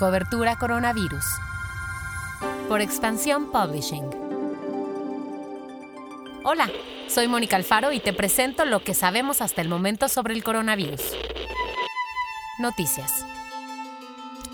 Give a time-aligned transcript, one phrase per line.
[0.00, 1.26] Cobertura Coronavirus.
[2.70, 4.08] Por Expansión Publishing.
[6.42, 6.70] Hola,
[7.06, 11.02] soy Mónica Alfaro y te presento lo que sabemos hasta el momento sobre el coronavirus.
[12.60, 13.26] Noticias.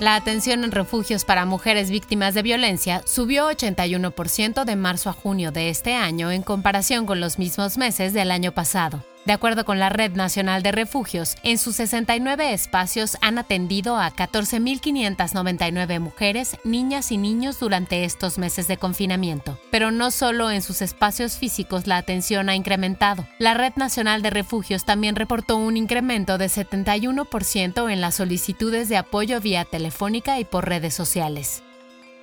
[0.00, 5.52] La atención en refugios para mujeres víctimas de violencia subió 81% de marzo a junio
[5.52, 9.04] de este año en comparación con los mismos meses del año pasado.
[9.26, 14.12] De acuerdo con la Red Nacional de Refugios, en sus 69 espacios han atendido a
[14.12, 19.58] 14.599 mujeres, niñas y niños durante estos meses de confinamiento.
[19.72, 23.26] Pero no solo en sus espacios físicos la atención ha incrementado.
[23.40, 28.96] La Red Nacional de Refugios también reportó un incremento de 71% en las solicitudes de
[28.96, 31.64] apoyo vía telefónica y por redes sociales.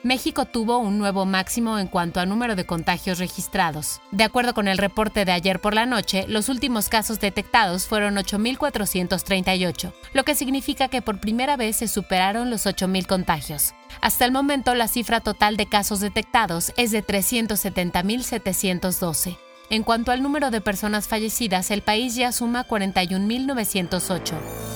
[0.03, 4.02] México tuvo un nuevo máximo en cuanto a número de contagios registrados.
[4.12, 8.16] De acuerdo con el reporte de ayer por la noche, los últimos casos detectados fueron
[8.16, 13.73] 8.438, lo que significa que por primera vez se superaron los 8.000 contagios.
[14.02, 19.38] Hasta el momento, la cifra total de casos detectados es de 370.712.
[19.70, 24.73] En cuanto al número de personas fallecidas, el país ya suma 41.908.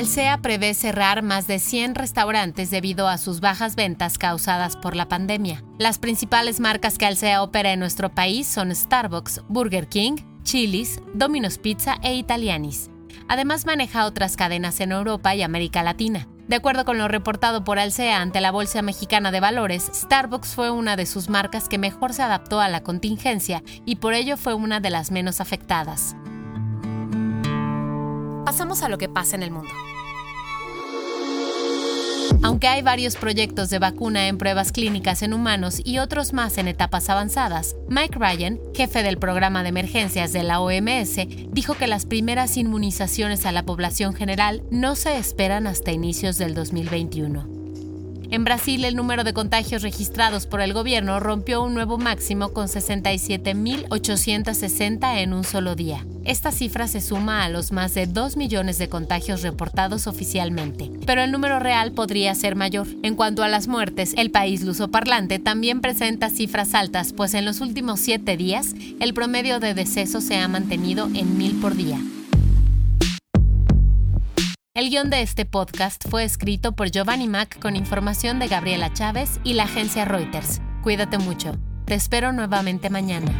[0.00, 5.08] Alsea prevé cerrar más de 100 restaurantes debido a sus bajas ventas causadas por la
[5.08, 5.62] pandemia.
[5.78, 11.58] Las principales marcas que Alsea opera en nuestro país son Starbucks, Burger King, Chili's, Domino's
[11.58, 12.88] Pizza e Italianis.
[13.28, 16.26] Además maneja otras cadenas en Europa y América Latina.
[16.48, 20.70] De acuerdo con lo reportado por Alsea ante la Bolsa Mexicana de Valores, Starbucks fue
[20.70, 24.54] una de sus marcas que mejor se adaptó a la contingencia y por ello fue
[24.54, 26.16] una de las menos afectadas.
[28.50, 29.70] Pasamos a lo que pasa en el mundo.
[32.42, 36.66] Aunque hay varios proyectos de vacuna en pruebas clínicas en humanos y otros más en
[36.66, 42.06] etapas avanzadas, Mike Ryan, jefe del programa de emergencias de la OMS, dijo que las
[42.06, 47.59] primeras inmunizaciones a la población general no se esperan hasta inicios del 2021.
[48.32, 52.68] En Brasil, el número de contagios registrados por el gobierno rompió un nuevo máximo con
[52.68, 56.06] 67.860 en un solo día.
[56.24, 61.22] Esta cifra se suma a los más de 2 millones de contagios reportados oficialmente, pero
[61.22, 62.86] el número real podría ser mayor.
[63.02, 67.60] En cuanto a las muertes, el país lusoparlante también presenta cifras altas, pues en los
[67.60, 71.98] últimos siete días el promedio de decesos se ha mantenido en mil por día.
[74.72, 79.40] El guion de este podcast fue escrito por Giovanni Mac con información de Gabriela Chávez
[79.42, 80.60] y la agencia Reuters.
[80.84, 81.58] Cuídate mucho.
[81.86, 83.32] Te espero nuevamente mañana.